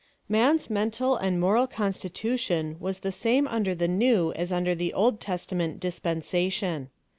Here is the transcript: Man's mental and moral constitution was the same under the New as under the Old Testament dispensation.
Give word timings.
Man's 0.27 0.67
mental 0.67 1.15
and 1.15 1.39
moral 1.39 1.67
constitution 1.67 2.75
was 2.79 3.01
the 3.01 3.11
same 3.11 3.47
under 3.47 3.75
the 3.75 3.87
New 3.87 4.31
as 4.33 4.51
under 4.51 4.73
the 4.73 4.95
Old 4.95 5.19
Testament 5.19 5.79
dispensation. 5.79 6.89